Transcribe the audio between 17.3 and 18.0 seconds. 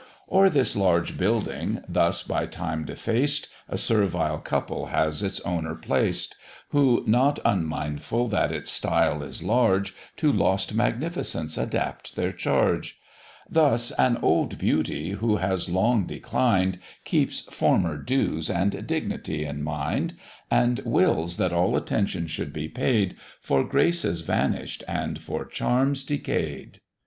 former